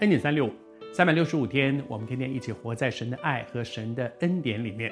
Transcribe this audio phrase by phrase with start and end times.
[0.00, 0.50] 恩典三六五，
[0.92, 4.90] 三百六十五天，我们天天一起活在神的爱和神的恩典里面。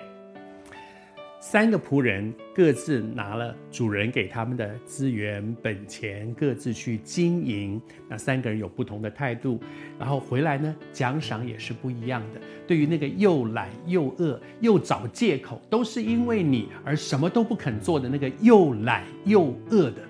[1.40, 7.82] 三个仆人各自拿了主人给他们的资源本钱，各自去经营。
[8.08, 9.58] 那三个人有不同的态度，
[9.98, 12.40] 然后回来呢，奖赏也是不一样的。
[12.64, 20.00] 对于那个又懒又饿又找借口，都是因为你而什么都不肯做的那个又懒又饿的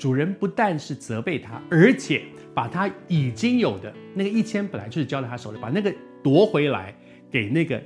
[0.00, 2.22] 主人，不但是责备他，而且
[2.54, 6.94] 把他已经有的那个一千本来就是交在他手里，把那个夺回来
[7.30, 7.78] 给那个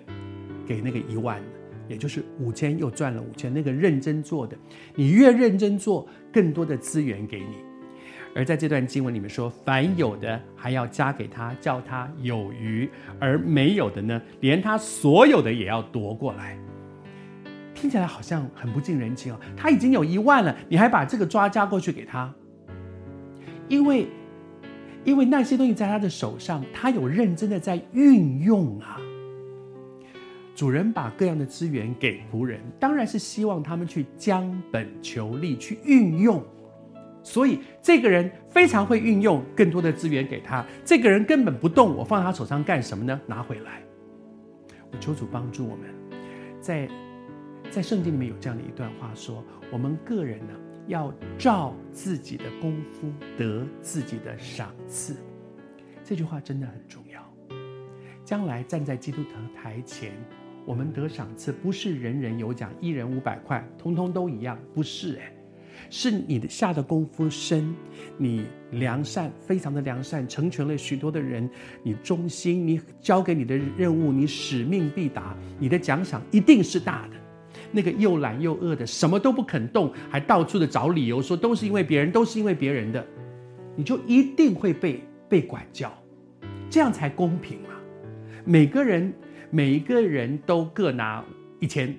[0.64, 1.42] 给那个一万。
[1.88, 4.56] 也就是五千又赚了五千，那个认真做的，
[4.94, 7.56] 你越认真做，更多的资源给你。
[8.34, 12.88] 而在这段经文里面说，凡有的还要加给他，叫他有余；
[13.18, 16.56] 而没有的呢，连他所有的也要夺过来。
[17.84, 19.38] 听起来好像很不近人情哦。
[19.54, 22.34] 他已经有一万了，你还把这个抓加过去给他，
[23.68, 24.08] 因为
[25.04, 28.98] 因为那些东西在他的手上，他有认真的在运用啊。
[30.54, 36.42] 主人把各样的资源给仆人，当然是希望他们去将本求利，去运用。
[37.22, 40.64] 所以这个人非常会运用更多的资源给他。
[40.86, 43.20] 这个人根本不动，我放在他手上干什么呢？
[43.26, 43.82] 拿回来。
[44.90, 45.86] 我求主帮助我们，
[46.62, 46.88] 在
[47.74, 50.52] 在圣经里面有这样的一段话说：我们个人呢，
[50.86, 55.16] 要照自己的功夫得自己的赏赐。
[56.04, 57.20] 这句话真的很重要。
[58.24, 60.12] 将来站在基督堂台前。
[60.64, 65.32] 我们得赏赐不是人人有奖，一人五百块，通通都一样，不是哎，
[65.90, 67.74] 是你的下的功夫深，
[68.16, 71.50] 你良善，非常的良善，成全了许多的人，
[71.82, 77.23] 你忠心，你交给你的任务，你使命必达，你的奖赏一定是大的。
[77.74, 83.04] 那个又懒又饿的，什么都不肯动，还到处的找理由说都是因为别人，都是因为别人的，
[83.74, 85.92] 你就一定会被被管教，
[86.70, 87.74] 这样才公平嘛，
[88.44, 89.12] 每个人。
[89.50, 91.24] 每一个人都各拿
[91.60, 91.96] 一千，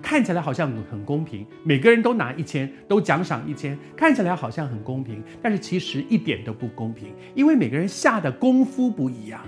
[0.00, 1.44] 看起来好像很公平。
[1.64, 9.40] 每个人都拿一千，都奖赏一千，看起来好像很公平，但是其实一点都不公平，因为每个人下的功夫不一样。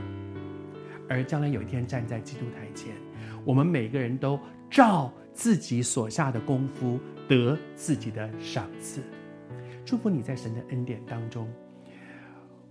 [1.08, 2.92] 而将来有一天站在基督台前，
[3.44, 4.36] 我们每个人都
[4.68, 9.02] 照自己所下的功夫得自己的赏赐。
[9.84, 11.52] 祝福你在神的恩典当中。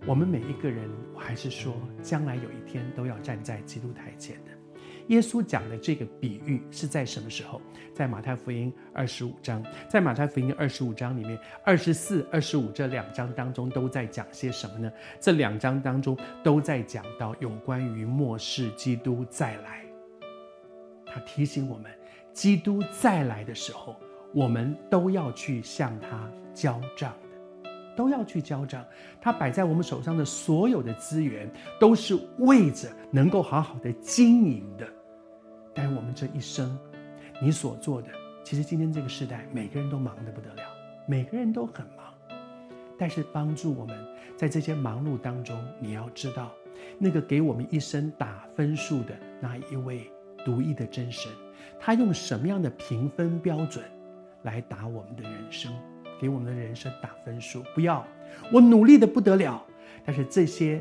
[0.06, 4.52] 我们每一个人，我还是说，将来有一天都要站在基督台前的。
[5.08, 7.60] 耶稣讲的这个比喻是在什么时候？
[7.92, 14.90] 在马太福音二十五章，在马太福音二十五章里面，二十四、二十五这两章当中都在讲些什么呢？
[15.20, 19.84] 这两章当中都在讲到有关于末世基督再来。
[21.04, 21.92] 他提醒我们，
[22.32, 23.96] 基督再来的时候，
[24.32, 27.12] 我们都要去向他交账。
[27.94, 28.82] 都要去交账，
[29.20, 31.46] 他摆在我们手上的所有的资源，
[31.78, 34.88] 都是为着能够好好的经营的。
[35.74, 36.74] 但我们这一生，
[37.42, 38.08] 你所做的，
[38.42, 40.62] 其实今天这个时代，每个人都忙得不得了，
[41.06, 42.14] 每个人都很忙。
[42.98, 43.94] 但是帮助我们
[44.38, 46.50] 在这些忙碌当中，你要知道，
[46.98, 50.10] 那个给我们一生打分数的那一位
[50.46, 51.30] 独一的真神，
[51.80, 53.84] 他用什么样的评分标准
[54.42, 55.72] 来打我们的人生？
[56.20, 58.06] 给我们的人生打分数，不要
[58.52, 59.60] 我努力的不得了，
[60.04, 60.80] 但是这些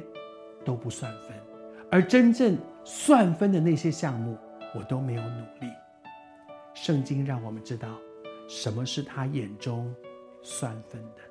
[0.64, 1.36] 都不算分，
[1.90, 4.38] 而真正算分的那些项目，
[4.76, 5.72] 我都没有努力。
[6.76, 7.90] 圣经让我们知道，
[8.48, 9.92] 什么是他眼中
[10.44, 11.31] 算分的。